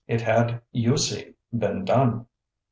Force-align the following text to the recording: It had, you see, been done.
It 0.07 0.21
had, 0.21 0.61
you 0.71 0.97
see, 0.97 1.35
been 1.53 1.85
done. 1.85 2.25